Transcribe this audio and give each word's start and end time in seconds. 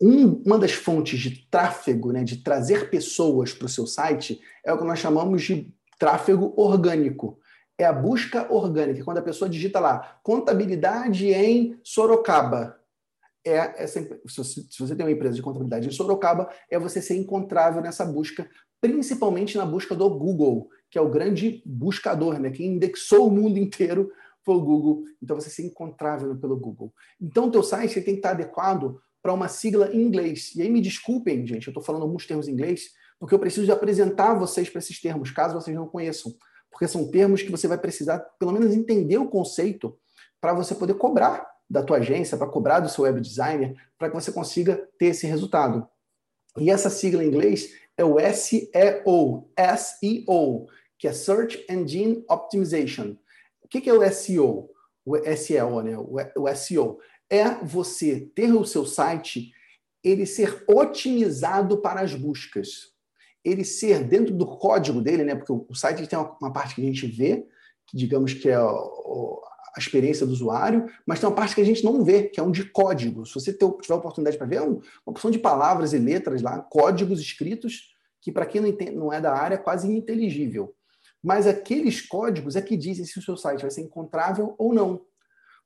um, 0.00 0.42
uma 0.46 0.58
das 0.58 0.72
fontes 0.72 1.20
de 1.20 1.46
tráfego, 1.50 2.10
né, 2.10 2.24
de 2.24 2.38
trazer 2.38 2.88
pessoas 2.88 3.52
para 3.52 3.66
o 3.66 3.68
seu 3.68 3.86
site, 3.86 4.40
é 4.64 4.72
o 4.72 4.78
que 4.78 4.84
nós 4.84 4.98
chamamos 4.98 5.42
de 5.42 5.72
tráfego 5.98 6.54
orgânico. 6.56 7.38
É 7.76 7.84
a 7.84 7.92
busca 7.92 8.50
orgânica. 8.52 9.04
Quando 9.04 9.18
a 9.18 9.22
pessoa 9.22 9.48
digita 9.48 9.78
lá 9.78 10.18
contabilidade 10.22 11.28
em 11.28 11.78
Sorocaba, 11.82 12.78
é 13.44 13.82
essa, 13.82 14.00
se 14.26 14.78
você 14.78 14.94
tem 14.94 15.04
uma 15.04 15.12
empresa 15.12 15.34
de 15.34 15.42
contabilidade 15.42 15.88
em 15.88 15.92
Sorocaba, 15.92 16.48
é 16.70 16.78
você 16.78 17.00
ser 17.00 17.16
encontrável 17.16 17.80
nessa 17.82 18.04
busca, 18.04 18.48
principalmente 18.80 19.56
na 19.56 19.64
busca 19.64 19.94
do 19.94 20.08
Google, 20.10 20.68
que 20.90 20.98
é 20.98 21.00
o 21.00 21.10
grande 21.10 21.62
buscador, 21.64 22.38
né? 22.38 22.50
Quem 22.50 22.74
indexou 22.74 23.28
o 23.28 23.30
mundo 23.30 23.58
inteiro 23.58 24.10
foi 24.44 24.56
o 24.56 24.60
Google. 24.60 25.04
Então 25.22 25.36
você 25.36 25.48
ser 25.48 25.66
encontrável 25.66 26.34
pelo 26.36 26.56
Google. 26.56 26.92
Então 27.20 27.48
o 27.48 27.50
teu 27.50 27.62
site 27.62 28.00
tem 28.00 28.14
que 28.14 28.18
estar 28.20 28.30
adequado 28.30 29.00
para 29.22 29.32
uma 29.32 29.48
sigla 29.48 29.90
em 29.92 30.00
inglês. 30.00 30.54
E 30.54 30.62
aí 30.62 30.70
me 30.70 30.80
desculpem, 30.80 31.46
gente, 31.46 31.66
eu 31.66 31.70
estou 31.70 31.82
falando 31.82 32.02
alguns 32.02 32.26
termos 32.26 32.48
em 32.48 32.52
inglês, 32.52 32.90
porque 33.18 33.34
eu 33.34 33.38
preciso 33.38 33.70
apresentar 33.72 34.34
vocês 34.34 34.68
para 34.70 34.78
esses 34.78 35.00
termos, 35.00 35.30
caso 35.30 35.54
vocês 35.54 35.76
não 35.76 35.86
conheçam. 35.86 36.34
Porque 36.70 36.86
são 36.88 37.10
termos 37.10 37.42
que 37.42 37.50
você 37.50 37.66
vai 37.66 37.78
precisar, 37.78 38.18
pelo 38.38 38.52
menos, 38.52 38.74
entender 38.74 39.18
o 39.18 39.28
conceito 39.28 39.98
para 40.40 40.54
você 40.54 40.74
poder 40.74 40.94
cobrar 40.94 41.46
da 41.68 41.82
tua 41.82 41.98
agência, 41.98 42.36
para 42.36 42.46
cobrar 42.46 42.80
do 42.80 42.88
seu 42.88 43.04
web 43.04 43.20
designer, 43.20 43.76
para 43.98 44.08
que 44.08 44.14
você 44.14 44.32
consiga 44.32 44.88
ter 44.98 45.06
esse 45.06 45.26
resultado. 45.26 45.86
E 46.58 46.70
essa 46.70 46.90
sigla 46.90 47.22
em 47.22 47.28
inglês 47.28 47.72
é 47.96 48.04
o 48.04 48.16
SEO, 48.32 49.50
SEO, 49.76 50.66
que 50.98 51.06
é 51.06 51.12
Search 51.12 51.64
Engine 51.68 52.24
Optimization. 52.28 53.16
O 53.62 53.68
que 53.68 53.88
é 53.88 53.92
o 53.92 54.10
SEO? 54.10 54.70
O 55.04 55.16
SEO, 55.36 55.82
né? 55.82 55.96
O 55.98 56.54
SEO 56.54 56.98
é 57.30 57.54
você 57.62 58.20
ter 58.34 58.52
o 58.52 58.64
seu 58.64 58.84
site 58.84 59.52
ele 60.02 60.26
ser 60.26 60.64
otimizado 60.66 61.78
para 61.78 62.00
as 62.00 62.14
buscas. 62.14 62.92
Ele 63.44 63.64
ser 63.64 64.04
dentro 64.04 64.34
do 64.34 64.46
código 64.46 65.00
dele, 65.00 65.24
né? 65.24 65.34
Porque 65.34 65.52
o 65.52 65.74
site 65.74 66.06
tem 66.06 66.18
uma 66.18 66.52
parte 66.52 66.74
que 66.74 66.80
a 66.80 66.84
gente 66.84 67.06
vê, 67.06 67.46
que 67.86 67.96
digamos 67.96 68.34
que 68.34 68.48
é 68.48 68.56
a 68.56 69.78
experiência 69.78 70.26
do 70.26 70.32
usuário, 70.32 70.86
mas 71.06 71.20
tem 71.20 71.28
uma 71.28 71.34
parte 71.34 71.54
que 71.54 71.60
a 71.60 71.64
gente 71.64 71.84
não 71.84 72.04
vê, 72.04 72.24
que 72.24 72.40
é 72.40 72.42
um 72.42 72.50
de 72.50 72.64
código. 72.64 73.24
Se 73.24 73.34
você 73.34 73.52
tiver 73.52 73.94
oportunidade 73.94 74.36
para 74.36 74.46
ver, 74.46 74.56
é 74.56 74.62
uma 74.62 74.80
opção 75.06 75.30
de 75.30 75.38
palavras 75.38 75.92
e 75.92 75.98
letras 75.98 76.42
lá, 76.42 76.60
códigos 76.60 77.20
escritos, 77.20 77.94
que 78.20 78.32
para 78.32 78.46
quem 78.46 78.60
não, 78.92 79.12
é 79.12 79.20
da 79.20 79.32
área 79.32 79.54
é 79.54 79.58
quase 79.58 79.86
ininteligível. 79.86 80.74
Mas 81.22 81.46
aqueles 81.46 82.00
códigos 82.00 82.56
é 82.56 82.62
que 82.62 82.76
dizem 82.76 83.04
se 83.04 83.18
o 83.18 83.22
seu 83.22 83.36
site 83.36 83.62
vai 83.62 83.70
ser 83.70 83.82
encontrável 83.82 84.54
ou 84.58 84.74
não. 84.74 85.02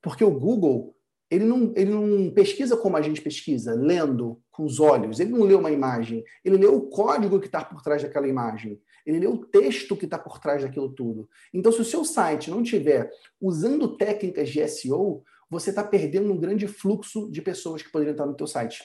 Porque 0.03 0.25
o 0.25 0.31
Google, 0.31 0.94
ele 1.31 1.45
não, 1.45 1.73
ele 1.75 1.91
não 1.91 2.31
pesquisa 2.31 2.77
como 2.77 2.97
a 2.97 3.03
gente 3.03 3.21
pesquisa, 3.21 3.75
lendo 3.75 4.41
com 4.51 4.65
os 4.65 4.79
olhos. 4.79 5.19
Ele 5.21 5.31
não 5.31 5.43
lê 5.43 5.55
uma 5.55 5.71
imagem, 5.71 6.25
ele 6.45 6.59
lê 6.59 6.67
o 6.67 6.83
código 6.83 7.41
que 7.41 7.47
está 7.47 7.65
por 7.65 7.83
trás 7.83 8.03
daquela 8.03 8.29
imagem. 8.29 8.81
Ele 9.05 9.21
lê 9.21 9.27
o 9.27 9.39
texto 9.39 9.97
que 9.97 10.05
está 10.05 10.19
por 10.19 10.39
trás 10.39 10.63
daquilo 10.63 10.95
tudo. 10.95 11.29
Então, 11.53 11.73
se 11.73 11.81
o 11.81 11.85
seu 11.85 12.05
site 12.05 12.51
não 12.51 12.63
tiver 12.63 13.11
usando 13.41 13.97
técnicas 13.97 14.49
de 14.49 14.67
SEO, 14.69 15.23
você 15.51 15.71
está 15.71 15.83
perdendo 15.83 16.33
um 16.33 16.39
grande 16.39 16.67
fluxo 16.67 17.31
de 17.31 17.43
pessoas 17.43 17.83
que 17.83 17.91
poderiam 17.91 18.13
estar 18.13 18.27
no 18.27 18.37
teu 18.37 18.47
site. 18.47 18.83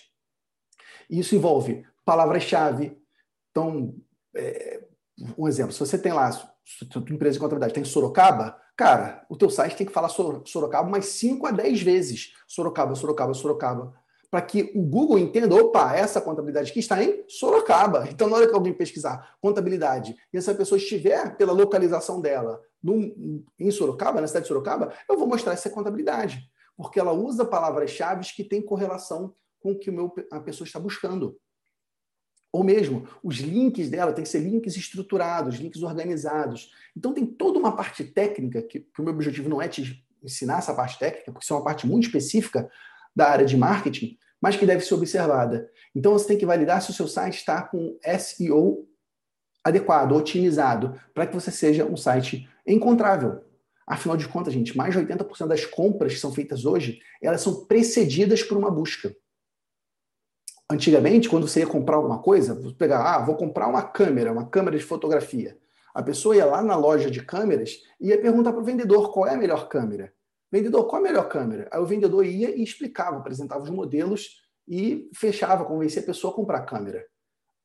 E 1.09 1.19
isso 1.19 1.35
envolve 1.35 1.85
palavras-chave. 2.05 2.97
Então, 3.51 3.95
é, 4.35 4.83
um 5.37 5.47
exemplo, 5.47 5.71
se 5.71 5.79
você 5.79 5.97
tem 5.97 6.13
lá, 6.13 6.31
se 6.31 6.85
tua 6.85 7.01
empresa 7.09 7.33
de 7.33 7.39
contabilidade 7.39 7.73
tem 7.73 7.83
Sorocaba, 7.83 8.59
cara, 8.79 9.25
o 9.27 9.35
teu 9.35 9.49
site 9.49 9.75
tem 9.75 9.85
que 9.85 9.91
falar 9.91 10.07
Sorocaba 10.07 10.89
mais 10.89 11.07
5 11.07 11.45
a 11.45 11.51
10 11.51 11.81
vezes. 11.81 12.33
Sorocaba, 12.47 12.95
Sorocaba, 12.95 13.33
Sorocaba 13.33 13.93
para 14.31 14.41
que 14.41 14.71
o 14.75 14.81
Google 14.83 15.17
entenda, 15.17 15.55
opa, 15.55 15.95
essa 15.95 16.21
contabilidade 16.21 16.69
aqui 16.69 16.79
está 16.79 17.03
em 17.03 17.25
Sorocaba. 17.27 18.07
Então, 18.09 18.29
na 18.29 18.37
hora 18.37 18.47
que 18.47 18.53
alguém 18.53 18.71
pesquisar 18.71 19.35
contabilidade 19.41 20.15
e 20.31 20.37
essa 20.37 20.53
pessoa 20.53 20.77
estiver 20.77 21.35
pela 21.35 21.51
localização 21.51 22.21
dela 22.21 22.61
no, 22.81 23.43
em 23.59 23.71
Sorocaba, 23.71 24.21
na 24.21 24.27
cidade 24.27 24.43
de 24.43 24.49
Sorocaba, 24.49 24.93
eu 25.09 25.17
vou 25.17 25.27
mostrar 25.27 25.53
essa 25.53 25.69
contabilidade, 25.69 26.47
porque 26.77 26.99
ela 26.99 27.11
usa 27.11 27.43
palavras-chave 27.43 28.23
que 28.33 28.43
têm 28.43 28.61
correlação 28.61 29.33
com 29.59 29.71
o 29.71 29.79
que 29.79 29.91
meu, 29.91 30.13
a 30.31 30.39
pessoa 30.39 30.65
está 30.65 30.79
buscando. 30.79 31.35
Ou 32.51 32.63
mesmo, 32.63 33.07
os 33.23 33.37
links 33.37 33.89
dela 33.89 34.11
têm 34.11 34.23
que 34.23 34.29
ser 34.29 34.39
links 34.39 34.75
estruturados, 34.75 35.57
links 35.57 35.83
organizados. 35.83 36.71
Então, 36.97 37.13
tem 37.13 37.25
toda 37.25 37.59
uma 37.59 37.75
parte 37.75 38.03
técnica, 38.03 38.61
que, 38.61 38.79
que 38.79 39.01
o 39.01 39.03
meu 39.03 39.13
objetivo 39.13 39.49
não 39.49 39.61
é 39.61 39.67
te 39.67 40.03
ensinar 40.23 40.57
essa 40.57 40.73
parte 40.73 40.97
técnica, 40.97 41.31
porque 41.31 41.43
isso 41.43 41.53
é 41.53 41.57
uma 41.57 41.63
parte 41.63 41.87
muito 41.87 42.05
específica 42.05 42.69
da 43.15 43.29
área 43.29 43.45
de 43.45 43.55
marketing, 43.55 44.17
mas 44.41 44.55
que 44.55 44.65
deve 44.65 44.83
ser 44.83 44.93
observada. 44.93 45.69
Então 45.95 46.13
você 46.13 46.27
tem 46.27 46.37
que 46.37 46.45
validar 46.45 46.81
se 46.81 46.89
o 46.89 46.93
seu 46.93 47.07
site 47.07 47.35
está 47.35 47.61
com 47.61 47.97
SEO 48.19 48.87
adequado, 49.63 50.13
otimizado, 50.13 50.99
para 51.13 51.27
que 51.27 51.33
você 51.33 51.51
seja 51.51 51.85
um 51.85 51.97
site 51.97 52.49
encontrável. 52.65 53.43
Afinal 53.85 54.15
de 54.15 54.27
contas, 54.27 54.53
gente, 54.53 54.77
mais 54.77 54.93
de 54.93 55.01
80% 55.01 55.47
das 55.47 55.65
compras 55.65 56.13
que 56.13 56.19
são 56.19 56.31
feitas 56.31 56.63
hoje, 56.63 57.01
elas 57.21 57.41
são 57.41 57.65
precedidas 57.65 58.43
por 58.43 58.57
uma 58.57 58.69
busca. 58.69 59.13
Antigamente, 60.71 61.27
quando 61.27 61.47
você 61.47 61.61
ia 61.61 61.67
comprar 61.67 61.95
alguma 61.95 62.19
coisa, 62.19 62.53
vou 62.53 62.71
pegar, 62.73 63.15
ah, 63.15 63.25
vou 63.25 63.35
comprar 63.35 63.67
uma 63.67 63.81
câmera, 63.81 64.31
uma 64.31 64.47
câmera 64.47 64.77
de 64.77 64.83
fotografia. 64.83 65.57
A 65.93 66.03
pessoa 66.03 66.35
ia 66.35 66.45
lá 66.45 66.61
na 66.61 66.75
loja 66.75 67.09
de 67.09 67.23
câmeras 67.23 67.81
e 67.99 68.09
ia 68.09 68.21
perguntar 68.21 68.51
para 68.51 68.61
o 68.61 68.63
vendedor 68.63 69.11
qual 69.11 69.25
é 69.25 69.33
a 69.33 69.37
melhor 69.37 69.67
câmera. 69.67 70.13
Vendedor, 70.51 70.85
qual 70.87 71.01
a 71.01 71.03
melhor 71.03 71.27
câmera? 71.27 71.67
Aí 71.71 71.79
o 71.79 71.85
vendedor 71.85 72.23
ia 72.23 72.55
e 72.55 72.63
explicava, 72.63 73.17
apresentava 73.17 73.63
os 73.63 73.69
modelos 73.71 74.43
e 74.67 75.09
fechava, 75.13 75.65
convencia 75.65 76.01
a 76.03 76.05
pessoa 76.05 76.31
a 76.31 76.35
comprar 76.35 76.59
a 76.59 76.65
câmera. 76.65 77.03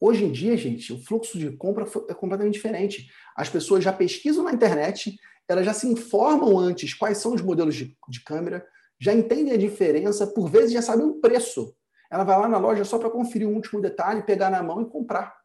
Hoje 0.00 0.24
em 0.24 0.32
dia, 0.32 0.56
gente, 0.56 0.92
o 0.92 0.98
fluxo 0.98 1.38
de 1.38 1.50
compra 1.52 1.86
é 2.08 2.14
completamente 2.14 2.54
diferente. 2.54 3.10
As 3.36 3.50
pessoas 3.50 3.84
já 3.84 3.92
pesquisam 3.92 4.44
na 4.44 4.52
internet, 4.52 5.18
elas 5.46 5.66
já 5.66 5.74
se 5.74 5.86
informam 5.86 6.58
antes 6.58 6.94
quais 6.94 7.18
são 7.18 7.34
os 7.34 7.42
modelos 7.42 7.74
de, 7.74 7.96
de 8.08 8.24
câmera, 8.24 8.66
já 8.98 9.12
entendem 9.12 9.52
a 9.52 9.58
diferença, 9.58 10.26
por 10.26 10.48
vezes 10.48 10.72
já 10.72 10.80
sabem 10.80 11.06
o 11.06 11.20
preço. 11.20 11.74
Ela 12.14 12.22
vai 12.22 12.38
lá 12.38 12.48
na 12.48 12.58
loja 12.58 12.84
só 12.84 12.96
para 12.96 13.10
conferir 13.10 13.48
o 13.48 13.52
último 13.52 13.82
detalhe, 13.82 14.22
pegar 14.22 14.48
na 14.48 14.62
mão 14.62 14.80
e 14.80 14.88
comprar. 14.88 15.36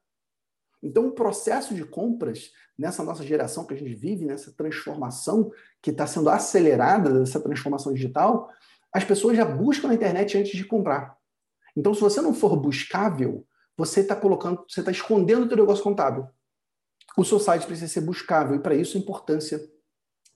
Então, 0.83 1.07
o 1.07 1.11
processo 1.11 1.73
de 1.73 1.83
compras 1.83 2.51
nessa 2.77 3.03
nossa 3.03 3.23
geração 3.23 3.65
que 3.65 3.73
a 3.73 3.77
gente 3.77 3.95
vive, 3.95 4.23
nessa 4.23 4.51
transformação 4.51 5.51
que 5.81 5.89
está 5.89 6.05
sendo 6.05 6.29
acelerada, 6.29 7.11
dessa 7.11 7.41
transformação 7.41 7.91
digital, 7.91 8.51
as 8.93 9.03
pessoas 9.03 9.35
já 9.35 9.43
buscam 9.43 9.87
na 9.87 9.95
internet 9.95 10.37
antes 10.37 10.55
de 10.55 10.63
comprar. 10.63 11.17
Então, 11.75 11.91
se 11.91 12.01
você 12.01 12.21
não 12.21 12.35
for 12.35 12.55
buscável, 12.55 13.47
você 13.75 14.01
está 14.01 14.15
colocando, 14.15 14.63
você 14.69 14.81
está 14.81 14.91
escondendo 14.91 15.45
o 15.45 15.47
teu 15.47 15.57
negócio 15.57 15.83
contábil. 15.83 16.27
O 17.17 17.25
seu 17.25 17.39
site 17.39 17.65
precisa 17.65 17.91
ser 17.91 18.01
buscável 18.01 18.55
e 18.55 18.59
para 18.59 18.75
isso 18.75 18.95
a 18.95 19.01
importância 19.01 19.59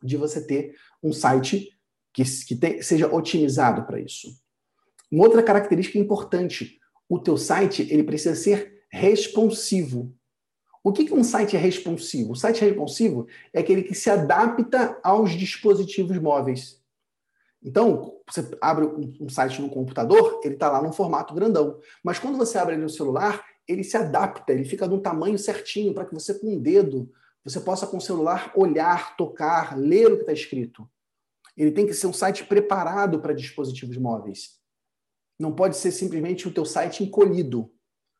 de 0.02 0.18
você 0.18 0.44
ter 0.44 0.76
um 1.04 1.14
site 1.14 1.80
que, 2.12 2.24
que 2.24 2.56
tem, 2.56 2.82
seja 2.82 3.14
otimizado 3.14 3.86
para 3.86 4.00
isso. 4.00 4.42
Uma 5.14 5.26
outra 5.26 5.44
característica 5.44 6.00
importante, 6.00 6.80
o 7.08 7.20
teu 7.20 7.38
site 7.38 7.88
ele 7.92 8.02
precisa 8.02 8.34
ser 8.34 8.82
responsivo. 8.90 10.12
O 10.84 10.92
que, 10.92 11.06
que 11.06 11.14
um 11.14 11.24
site 11.24 11.56
é 11.56 11.60
responsivo? 11.60 12.32
O 12.32 12.36
site 12.36 12.66
responsivo 12.66 13.28
é 13.54 13.60
aquele 13.60 13.84
que 13.84 13.94
se 13.94 14.10
adapta 14.10 15.00
aos 15.04 15.34
dispositivos 15.34 16.18
móveis. 16.18 16.82
Então, 17.62 18.22
você 18.28 18.58
abre 18.60 18.86
um 19.22 19.30
site 19.30 19.62
no 19.62 19.70
computador, 19.70 20.42
ele 20.44 20.56
está 20.56 20.72
lá 20.72 20.82
num 20.82 20.92
formato 20.92 21.36
grandão. 21.36 21.78
Mas 22.04 22.18
quando 22.18 22.40
você 22.40 22.58
abre 22.58 22.74
ele 22.74 22.82
no 22.82 22.90
celular, 22.90 23.46
ele 23.68 23.84
se 23.84 23.96
adapta, 23.96 24.52
ele 24.52 24.66
fica 24.66 24.88
de 24.88 24.96
um 24.96 25.00
tamanho 25.00 25.38
certinho 25.38 25.94
para 25.94 26.06
que 26.06 26.14
você, 26.16 26.34
com 26.34 26.58
o 26.58 26.60
dedo, 26.60 27.08
você 27.46 27.60
possa 27.60 27.86
com 27.86 27.98
o 27.98 28.02
celular 28.02 28.52
olhar, 28.56 29.16
tocar, 29.16 29.78
ler 29.78 30.08
o 30.08 30.16
que 30.16 30.22
está 30.22 30.34
escrito. 30.34 30.90
Ele 31.56 31.70
tem 31.70 31.86
que 31.86 31.94
ser 31.94 32.08
um 32.08 32.14
site 32.14 32.44
preparado 32.44 33.20
para 33.20 33.32
dispositivos 33.32 33.96
móveis. 33.96 34.63
Não 35.40 35.54
pode 35.54 35.78
ser 35.78 35.92
simplesmente 35.92 36.48
o 36.48 36.54
teu 36.54 36.66
site 36.66 37.04
encolhido. 37.04 37.72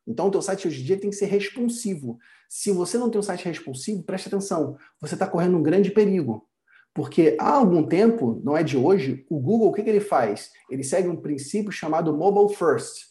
Então, 0.06 0.28
o 0.28 0.30
teu 0.30 0.42
site 0.42 0.68
hoje 0.68 0.82
em 0.82 0.84
dia 0.84 0.98
tem 0.98 1.10
que 1.10 1.16
ser 1.16 1.26
responsivo. 1.26 2.18
Se 2.48 2.70
você 2.70 2.98
não 2.98 3.10
tem 3.10 3.18
um 3.18 3.22
site 3.22 3.44
responsivo, 3.46 4.02
preste 4.02 4.28
atenção, 4.28 4.76
você 5.00 5.14
está 5.14 5.26
correndo 5.26 5.56
um 5.56 5.62
grande 5.62 5.90
perigo. 5.90 6.46
Porque 6.94 7.36
há 7.40 7.54
algum 7.54 7.84
tempo, 7.86 8.40
não 8.44 8.56
é 8.56 8.62
de 8.62 8.76
hoje, 8.76 9.26
o 9.28 9.40
Google, 9.40 9.68
o 9.68 9.72
que, 9.72 9.82
que 9.82 9.90
ele 9.90 10.00
faz? 10.00 10.50
Ele 10.70 10.84
segue 10.84 11.08
um 11.08 11.16
princípio 11.16 11.72
chamado 11.72 12.16
Mobile 12.16 12.54
First. 12.54 13.06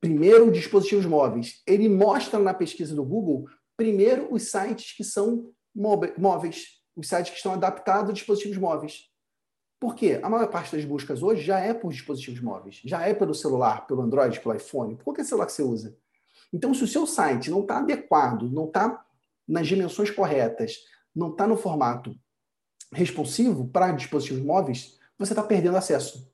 Primeiro, 0.00 0.50
dispositivos 0.50 1.06
móveis. 1.06 1.62
Ele 1.66 1.88
mostra 1.88 2.38
na 2.38 2.52
pesquisa 2.52 2.94
do 2.94 3.04
Google, 3.04 3.46
primeiro, 3.76 4.28
os 4.30 4.50
sites 4.50 4.94
que 4.94 5.02
são 5.02 5.50
móveis, 5.74 6.64
os 6.94 7.08
sites 7.08 7.30
que 7.30 7.36
estão 7.38 7.52
adaptados 7.52 8.10
a 8.10 8.12
dispositivos 8.12 8.58
móveis. 8.58 9.04
Por 9.78 9.94
quê? 9.94 10.18
A 10.22 10.28
maior 10.28 10.48
parte 10.48 10.74
das 10.74 10.84
buscas 10.84 11.22
hoje 11.22 11.42
já 11.42 11.60
é 11.60 11.74
por 11.74 11.92
dispositivos 11.92 12.40
móveis, 12.40 12.80
já 12.84 13.02
é 13.06 13.12
pelo 13.12 13.34
celular, 13.34 13.86
pelo 13.86 14.02
Android, 14.02 14.40
pelo 14.40 14.54
iPhone. 14.54 14.96
Por 14.96 15.14
que 15.14 15.22
celular 15.22 15.46
que 15.46 15.52
você 15.52 15.62
usa? 15.62 15.96
Então, 16.52 16.72
se 16.72 16.84
o 16.84 16.88
seu 16.88 17.06
site 17.06 17.50
não 17.50 17.60
está 17.60 17.78
adequado, 17.78 18.50
não 18.50 18.66
está 18.66 19.04
nas 19.46 19.66
dimensões 19.66 20.10
corretas, 20.10 20.78
não 21.14 21.30
está 21.30 21.46
no 21.46 21.56
formato 21.56 22.14
responsivo 22.92 23.68
para 23.68 23.92
dispositivos 23.92 24.42
móveis, 24.42 24.98
você 25.18 25.32
está 25.32 25.42
perdendo 25.42 25.76
acesso. 25.76 26.30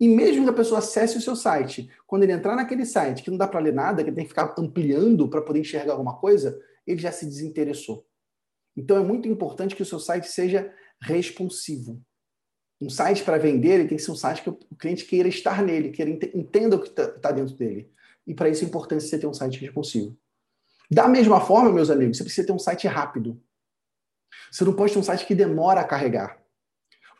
E 0.00 0.08
mesmo 0.08 0.44
que 0.44 0.50
a 0.50 0.54
pessoa 0.54 0.78
acesse 0.80 1.16
o 1.16 1.20
seu 1.20 1.36
site, 1.36 1.88
quando 2.06 2.24
ele 2.24 2.32
entrar 2.32 2.56
naquele 2.56 2.84
site 2.84 3.22
que 3.22 3.30
não 3.30 3.38
dá 3.38 3.46
para 3.46 3.60
ler 3.60 3.72
nada, 3.72 4.02
que 4.02 4.10
ele 4.10 4.16
tem 4.16 4.24
que 4.24 4.30
ficar 4.30 4.52
ampliando 4.58 5.28
para 5.28 5.42
poder 5.42 5.60
enxergar 5.60 5.92
alguma 5.92 6.16
coisa, 6.16 6.58
ele 6.86 7.00
já 7.00 7.12
se 7.12 7.24
desinteressou. 7.24 8.04
Então 8.76 8.96
é 8.96 9.00
muito 9.00 9.28
importante 9.28 9.76
que 9.76 9.82
o 9.82 9.86
seu 9.86 10.00
site 10.00 10.26
seja 10.26 10.72
responsivo. 11.00 12.02
Um 12.82 12.90
site 12.90 13.22
para 13.22 13.38
vender 13.38 13.74
ele 13.74 13.88
tem 13.88 13.96
que 13.96 14.02
ser 14.02 14.10
um 14.10 14.16
site 14.16 14.42
que 14.42 14.50
o 14.50 14.58
cliente 14.76 15.04
queira 15.04 15.28
estar 15.28 15.62
nele, 15.62 15.90
queira 15.90 16.10
entenda 16.10 16.74
o 16.74 16.80
que 16.80 16.88
está 16.88 17.06
tá 17.06 17.30
dentro 17.30 17.54
dele. 17.54 17.88
E 18.26 18.34
para 18.34 18.48
isso 18.48 18.64
é 18.64 18.66
importante 18.66 19.04
você 19.04 19.16
ter 19.16 19.28
um 19.28 19.32
site 19.32 19.60
responsivo. 19.60 20.18
Da 20.90 21.06
mesma 21.06 21.40
forma, 21.40 21.70
meus 21.70 21.90
amigos, 21.90 22.16
você 22.16 22.24
precisa 22.24 22.44
ter 22.44 22.52
um 22.52 22.58
site 22.58 22.88
rápido. 22.88 23.40
Você 24.50 24.64
não 24.64 24.72
pode 24.72 24.92
ter 24.92 24.98
um 24.98 25.02
site 25.02 25.24
que 25.24 25.32
demora 25.32 25.80
a 25.80 25.84
carregar. 25.84 26.42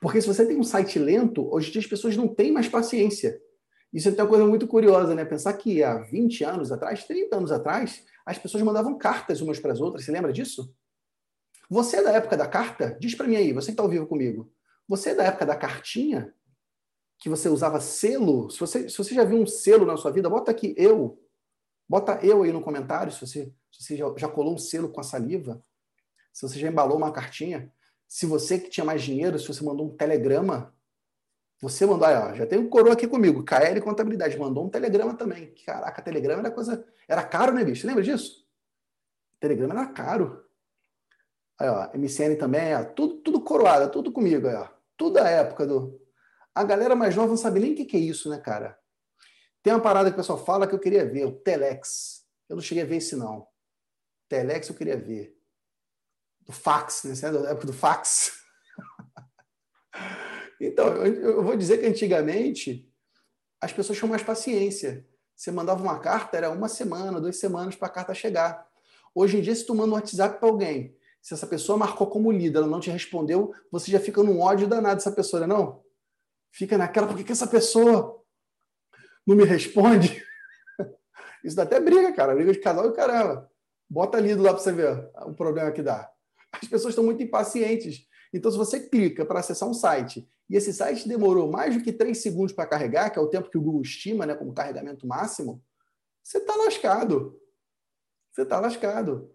Porque 0.01 0.21
se 0.21 0.27
você 0.27 0.45
tem 0.45 0.59
um 0.59 0.65
site 0.65 0.99
lento, 0.99 1.49
hoje 1.55 1.69
em 1.69 1.73
dia 1.75 1.81
as 1.81 1.87
pessoas 1.87 2.17
não 2.17 2.27
têm 2.27 2.51
mais 2.51 2.69
paciência. 2.69 3.41
Isso 3.93 4.09
é 4.09 4.13
uma 4.13 4.27
coisa 4.27 4.45
muito 4.45 4.67
curiosa, 4.67 5.15
né? 5.15 5.25
Pensar 5.25 5.53
que 5.53 5.81
há 5.81 5.99
20 5.99 6.43
anos 6.43 6.73
atrás, 6.73 7.05
30 7.05 7.37
anos 7.37 7.53
atrás, 7.53 8.05
as 8.27 8.37
pessoas 8.37 8.65
mandavam 8.65 8.99
cartas 8.99 9.41
umas 9.41 9.61
para 9.61 9.73
as 9.73 9.81
outras. 9.81 10.05
Você 10.05 10.11
lembra 10.11 10.33
disso? 10.33 10.75
Você 11.71 11.99
é 11.99 12.03
da 12.03 12.11
época 12.11 12.37
da 12.37 12.49
carta? 12.49 12.97
Diz 12.99 13.15
para 13.15 13.29
mim 13.29 13.37
aí, 13.37 13.53
você 13.53 13.67
que 13.67 13.75
está 13.75 13.85
ao 13.85 13.89
vivo 13.89 14.09
comigo. 14.09 14.52
Você 14.89 15.11
é 15.11 15.15
da 15.15 15.25
época 15.25 15.47
da 15.47 15.57
cartinha? 15.57 16.35
Que 17.19 17.29
você 17.29 17.49
usava 17.49 17.81
selo? 17.81 18.51
Se 18.51 18.59
você, 18.59 18.89
se 18.89 18.99
você 18.99 19.15
já 19.15 19.25
viu 19.25 19.39
um 19.39 19.47
selo 19.47 19.87
na 19.87 19.97
sua 19.97 20.11
vida, 20.11 20.29
bota 20.29 20.51
aqui 20.51 20.75
eu. 20.77 21.23
Bota 21.89 22.19
eu 22.25 22.43
aí 22.43 22.53
no 22.53 22.63
comentário 22.63 23.13
se 23.13 23.21
você, 23.21 23.53
se 23.71 23.83
você 23.83 23.97
já, 23.97 24.07
já 24.17 24.29
colou 24.29 24.55
um 24.55 24.59
selo 24.59 24.89
com 24.89 25.01
a 25.01 25.05
saliva. 25.05 25.63
Se 26.33 26.43
você 26.43 26.59
já 26.59 26.69
embalou 26.69 26.97
uma 26.97 27.13
cartinha. 27.13 27.73
Se 28.09 28.27
você 28.27 28.59
que 28.59 28.69
tinha 28.69 28.85
mais 28.85 29.03
dinheiro, 29.03 29.39
se 29.39 29.49
você 29.49 29.65
mandou 29.65 29.87
um 29.87 29.97
telegrama, 29.97 30.75
você 31.63 31.87
mandou, 31.87 32.07
aí, 32.07 32.17
ó, 32.17 32.35
já 32.35 32.45
tem 32.45 32.59
um 32.59 32.69
coroa 32.69 32.93
aqui 32.93 33.07
comigo, 33.07 33.45
KL 33.45 33.81
Contabilidade, 33.81 34.37
mandou 34.37 34.67
um 34.67 34.69
telegrama 34.69 35.15
também. 35.15 35.55
Caraca, 35.65 36.03
telegrama 36.03 36.41
era 36.41 36.51
coisa. 36.51 36.85
Era 37.07 37.23
caro, 37.23 37.55
né, 37.55 37.65
bicho? 37.65 37.83
Você 37.83 37.87
lembra 37.87 38.03
disso? 38.03 38.45
Telegrama 39.39 39.75
era 39.75 39.87
caro. 39.87 40.45
Aí, 41.63 41.69
ó, 41.69 41.89
MCN 41.95 42.35
também, 42.35 42.75
ó, 42.75 42.83
tudo, 42.83 43.19
tudo 43.19 43.41
coroado, 43.41 43.89
tudo 43.89 44.11
comigo, 44.11 44.49
aí, 44.49 44.57
ó. 44.57 44.69
Tudo 44.97 45.19
a 45.19 45.29
época 45.29 45.65
do. 45.65 45.97
A 46.53 46.65
galera 46.65 46.97
mais 46.97 47.15
nova 47.15 47.29
não 47.29 47.37
sabe 47.37 47.61
nem 47.61 47.73
o 47.73 47.77
que, 47.77 47.85
que 47.85 47.97
é 47.97 48.01
isso, 48.01 48.29
né, 48.29 48.39
cara? 48.39 48.77
Tem 49.63 49.73
uma 49.73 49.81
parada 49.81 50.11
que 50.11 50.15
o 50.15 50.17
pessoal 50.17 50.45
fala 50.45 50.67
que 50.67 50.75
eu 50.75 50.81
queria 50.81 51.09
ver, 51.09 51.25
o 51.25 51.31
Telex. 51.31 52.27
Eu 52.49 52.57
não 52.57 52.63
cheguei 52.63 52.83
a 52.83 52.87
ver 52.87 52.97
esse, 52.97 53.15
não. 53.15 53.47
Telex 54.29 54.69
eu 54.69 54.75
queria 54.75 54.97
ver. 54.97 55.39
Do 56.41 56.53
fax, 56.53 57.05
né? 57.05 57.31
Da 57.31 57.51
época 57.51 57.69
do 57.69 57.73
fax. 57.73 58.43
então, 60.61 60.97
eu 60.97 61.45
vou 61.45 61.57
dizer 61.57 61.79
que 61.79 61.87
antigamente 61.87 62.93
as 63.61 63.73
pessoas 63.73 63.97
tinham 63.97 64.11
mais 64.11 64.25
paciência. 64.25 65.07
Você 65.37 65.53
mandava 65.53 65.81
uma 65.81 66.01
carta, 66.01 66.37
era 66.37 66.51
uma 66.51 66.69
semana, 66.69 67.21
duas 67.21 67.37
semanas 67.37 67.77
para 67.77 67.87
a 67.87 67.93
carta 67.93 68.13
chegar. 68.15 68.69
Hoje 69.15 69.39
em 69.39 69.41
dia, 69.41 69.55
se 69.55 69.65
tu 69.65 69.77
manda 69.77 69.93
um 69.93 69.95
WhatsApp 69.95 70.41
para 70.41 70.49
alguém 70.49 71.01
se 71.23 71.33
essa 71.33 71.47
pessoa 71.47 71.79
marcou 71.79 72.09
como 72.09 72.33
líder, 72.33 72.59
ela 72.59 72.67
não 72.67 72.81
te 72.81 72.91
respondeu, 72.91 73.55
você 73.71 73.91
já 73.91 74.01
fica 74.01 74.21
num 74.25 74.41
ódio 74.41 74.67
danado 74.67 74.97
dessa 74.97 75.13
pessoa, 75.13 75.47
não? 75.47 75.79
É 75.79 75.93
fica 76.53 76.77
naquela, 76.77 77.07
por 77.07 77.17
que, 77.17 77.25
que 77.25 77.33
essa 77.33 77.47
pessoa 77.47 78.23
não 79.25 79.37
me 79.37 79.45
responde? 79.45 80.23
Isso 81.45 81.57
dá 81.57 81.63
até 81.63 81.81
briga, 81.81 82.13
cara. 82.13 82.35
Briga 82.35 82.53
de 82.53 82.59
casal 82.59 82.89
e 82.89 82.93
caramba. 82.93 83.51
Bota 83.89 84.19
lido 84.19 84.43
lá 84.43 84.53
para 84.53 84.63
você 84.63 84.73
ver 84.73 85.11
o 85.27 85.33
problema 85.33 85.71
que 85.71 85.81
dá. 85.81 86.11
As 86.53 86.69
pessoas 86.69 86.93
estão 86.93 87.05
muito 87.05 87.23
impacientes. 87.23 88.07
Então, 88.33 88.51
se 88.51 88.59
você 88.59 88.81
clica 88.81 89.25
para 89.25 89.41
acessar 89.41 89.69
um 89.69 89.75
site 89.75 90.29
e 90.51 90.57
esse 90.57 90.73
site 90.73 91.09
demorou 91.09 91.51
mais 91.51 91.77
do 91.77 91.83
que 91.83 91.93
três 91.93 92.19
segundos 92.19 92.53
para 92.53 92.67
carregar, 92.67 93.11
que 93.11 93.19
é 93.19 93.23
o 93.23 93.29
tempo 93.29 93.51
que 93.51 93.59
o 93.59 93.63
Google 93.63 93.83
estima 93.83 94.27
né, 94.27 94.35
como 94.35 94.53
carregamento 94.53 95.07
máximo, 95.07 95.63
você 96.23 96.39
está 96.39 96.57
lascado. 96.57 97.39
Você 98.33 98.43
está 98.43 98.59
lascado. 98.59 99.32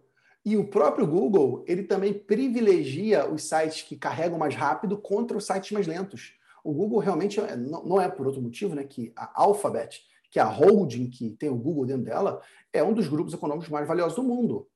E 0.48 0.56
o 0.56 0.66
próprio 0.66 1.06
Google, 1.06 1.62
ele 1.68 1.82
também 1.82 2.14
privilegia 2.14 3.30
os 3.30 3.42
sites 3.42 3.82
que 3.82 3.94
carregam 3.94 4.38
mais 4.38 4.54
rápido 4.54 4.96
contra 4.96 5.36
os 5.36 5.44
sites 5.44 5.72
mais 5.72 5.86
lentos. 5.86 6.38
O 6.64 6.72
Google 6.72 7.00
realmente 7.00 7.38
é, 7.38 7.54
não 7.54 8.00
é 8.00 8.08
por 8.08 8.26
outro 8.26 8.40
motivo, 8.40 8.74
né, 8.74 8.82
que 8.82 9.12
a 9.14 9.42
Alphabet, 9.42 10.00
que 10.30 10.38
é 10.38 10.42
a 10.42 10.46
holding 10.46 11.10
que 11.10 11.32
tem 11.32 11.50
o 11.50 11.54
Google 11.54 11.84
dentro 11.84 12.04
dela, 12.04 12.40
é 12.72 12.82
um 12.82 12.94
dos 12.94 13.08
grupos 13.08 13.34
econômicos 13.34 13.68
mais 13.68 13.86
valiosos 13.86 14.16
do 14.16 14.22
mundo. 14.22 14.66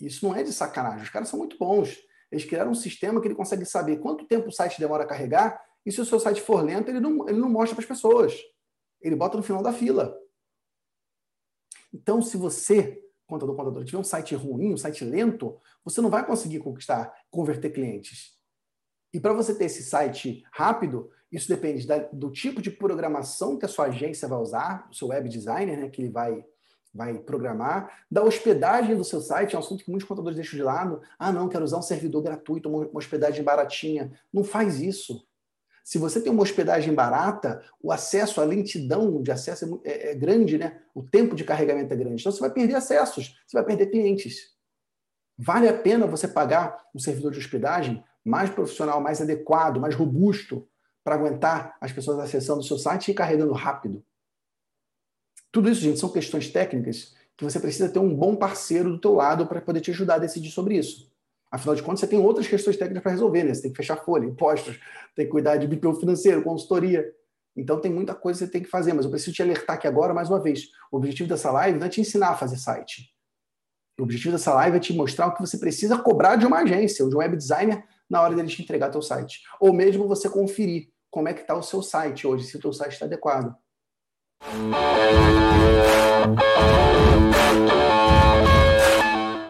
Isso 0.00 0.26
não 0.26 0.34
é 0.34 0.42
de 0.42 0.54
sacanagem, 0.54 1.02
os 1.02 1.10
caras 1.10 1.28
são 1.28 1.38
muito 1.38 1.58
bons. 1.58 1.98
Eles 2.32 2.46
criaram 2.46 2.70
um 2.70 2.74
sistema 2.74 3.20
que 3.20 3.28
ele 3.28 3.34
consegue 3.34 3.66
saber 3.66 3.98
quanto 3.98 4.26
tempo 4.26 4.48
o 4.48 4.52
site 4.52 4.80
demora 4.80 5.04
a 5.04 5.06
carregar 5.06 5.60
e 5.84 5.92
se 5.92 6.00
o 6.00 6.06
seu 6.06 6.18
site 6.18 6.40
for 6.40 6.64
lento, 6.64 6.88
ele 6.88 6.98
não, 6.98 7.28
ele 7.28 7.38
não 7.38 7.50
mostra 7.50 7.76
para 7.76 7.82
as 7.82 7.88
pessoas. 7.88 8.40
Ele 9.02 9.16
bota 9.16 9.36
no 9.36 9.42
final 9.42 9.62
da 9.62 9.70
fila. 9.70 10.16
Então, 11.92 12.22
se 12.22 12.38
você 12.38 12.98
contador, 13.30 13.56
contador, 13.56 13.84
tiver 13.84 13.98
um 13.98 14.04
site 14.04 14.34
ruim, 14.34 14.74
um 14.74 14.76
site 14.76 15.04
lento, 15.04 15.56
você 15.84 16.00
não 16.00 16.10
vai 16.10 16.26
conseguir 16.26 16.58
conquistar, 16.58 17.12
converter 17.30 17.70
clientes. 17.70 18.38
E 19.12 19.18
para 19.18 19.32
você 19.32 19.54
ter 19.54 19.64
esse 19.64 19.82
site 19.82 20.44
rápido, 20.52 21.10
isso 21.32 21.48
depende 21.48 21.86
da, 21.86 21.98
do 21.98 22.30
tipo 22.30 22.60
de 22.60 22.70
programação 22.70 23.56
que 23.56 23.64
a 23.64 23.68
sua 23.68 23.86
agência 23.86 24.28
vai 24.28 24.38
usar, 24.38 24.88
o 24.90 24.94
seu 24.94 25.08
web 25.08 25.28
designer, 25.28 25.78
né, 25.78 25.88
que 25.88 26.02
ele 26.02 26.10
vai, 26.10 26.44
vai 26.92 27.18
programar, 27.18 28.04
da 28.10 28.22
hospedagem 28.22 28.96
do 28.96 29.04
seu 29.04 29.20
site, 29.20 29.54
é 29.54 29.58
um 29.58 29.60
assunto 29.60 29.84
que 29.84 29.90
muitos 29.90 30.06
contadores 30.06 30.36
deixam 30.36 30.56
de 30.56 30.62
lado. 30.62 31.00
Ah, 31.18 31.32
não, 31.32 31.48
quero 31.48 31.64
usar 31.64 31.78
um 31.78 31.82
servidor 31.82 32.22
gratuito, 32.22 32.68
uma 32.68 32.88
hospedagem 32.92 33.42
baratinha. 33.42 34.12
Não 34.32 34.44
faz 34.44 34.80
isso. 34.80 35.24
Se 35.90 35.98
você 35.98 36.20
tem 36.20 36.30
uma 36.30 36.44
hospedagem 36.44 36.94
barata, 36.94 37.64
o 37.82 37.90
acesso, 37.90 38.40
a 38.40 38.44
lentidão 38.44 39.20
de 39.20 39.32
acesso 39.32 39.82
é, 39.84 39.90
é, 39.90 40.10
é, 40.12 40.14
grande, 40.14 40.56
né? 40.56 40.80
O 40.94 41.02
tempo 41.02 41.34
de 41.34 41.42
carregamento 41.42 41.92
é 41.92 41.96
grande. 41.96 42.20
Então 42.20 42.30
você 42.30 42.38
vai 42.38 42.52
perder 42.52 42.76
acessos, 42.76 43.40
você 43.44 43.56
vai 43.56 43.64
perder 43.64 43.86
clientes. 43.86 44.54
Vale 45.36 45.68
a 45.68 45.76
pena 45.76 46.06
você 46.06 46.28
pagar 46.28 46.86
um 46.94 47.00
servidor 47.00 47.32
de 47.32 47.40
hospedagem 47.40 48.04
mais 48.24 48.48
profissional, 48.50 49.00
mais 49.00 49.20
adequado, 49.20 49.80
mais 49.80 49.96
robusto 49.96 50.64
para 51.02 51.16
aguentar 51.16 51.76
as 51.80 51.90
pessoas 51.90 52.20
acessando 52.20 52.60
o 52.60 52.64
seu 52.64 52.78
site 52.78 53.10
e 53.10 53.14
carregando 53.14 53.52
rápido. 53.52 54.00
Tudo 55.50 55.68
isso, 55.68 55.80
gente, 55.80 55.98
são 55.98 56.12
questões 56.12 56.48
técnicas 56.48 57.16
que 57.36 57.42
você 57.42 57.58
precisa 57.58 57.88
ter 57.88 57.98
um 57.98 58.14
bom 58.14 58.36
parceiro 58.36 58.92
do 58.92 59.00
teu 59.00 59.14
lado 59.14 59.44
para 59.44 59.60
poder 59.60 59.80
te 59.80 59.90
ajudar 59.90 60.14
a 60.14 60.18
decidir 60.18 60.52
sobre 60.52 60.76
isso. 60.76 61.09
Afinal 61.50 61.74
de 61.74 61.82
contas, 61.82 62.00
você 62.00 62.06
tem 62.06 62.18
outras 62.18 62.46
questões 62.46 62.76
técnicas 62.76 63.02
para 63.02 63.12
resolver, 63.12 63.42
né? 63.42 63.52
Você 63.52 63.62
tem 63.62 63.72
que 63.72 63.76
fechar 63.76 63.96
folha, 63.96 64.24
impostos, 64.24 64.78
tem 65.16 65.26
que 65.26 65.32
cuidar 65.32 65.56
de 65.56 65.66
BPO 65.66 65.94
financeiro, 65.94 66.42
consultoria. 66.42 67.04
Então 67.56 67.80
tem 67.80 67.92
muita 67.92 68.14
coisa 68.14 68.38
que 68.38 68.46
você 68.46 68.52
tem 68.52 68.62
que 68.62 68.68
fazer, 68.68 68.92
mas 68.92 69.04
eu 69.04 69.10
preciso 69.10 69.34
te 69.34 69.42
alertar 69.42 69.74
aqui 69.76 69.88
agora, 69.88 70.14
mais 70.14 70.30
uma 70.30 70.40
vez. 70.40 70.68
O 70.92 70.96
objetivo 70.96 71.28
dessa 71.28 71.50
live 71.50 71.78
não 71.78 71.86
é 71.86 71.90
te 71.90 72.00
ensinar 72.00 72.30
a 72.30 72.36
fazer 72.36 72.56
site. 72.56 73.12
O 73.98 74.04
objetivo 74.04 74.32
dessa 74.32 74.54
live 74.54 74.76
é 74.76 74.80
te 74.80 74.92
mostrar 74.94 75.26
o 75.26 75.34
que 75.34 75.40
você 75.40 75.58
precisa 75.58 75.98
cobrar 75.98 76.36
de 76.36 76.46
uma 76.46 76.60
agência, 76.60 77.04
ou 77.04 77.10
de 77.10 77.16
um 77.16 77.18
web 77.18 77.36
designer, 77.36 77.84
na 78.08 78.22
hora 78.22 78.34
dele 78.34 78.48
te 78.48 78.62
entregar 78.62 78.88
teu 78.88 79.02
site. 79.02 79.40
Ou 79.60 79.72
mesmo 79.72 80.06
você 80.06 80.30
conferir 80.30 80.88
como 81.10 81.28
é 81.28 81.34
que 81.34 81.40
está 81.40 81.56
o 81.56 81.62
seu 81.62 81.82
site 81.82 82.26
hoje, 82.26 82.44
se 82.44 82.56
o 82.56 82.60
teu 82.60 82.72
site 82.72 82.92
está 82.92 83.06
adequado. 83.06 83.54